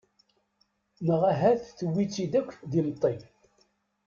[1.07, 3.15] Neɣ ahat tewwi-tt-id akk d imeṭṭi.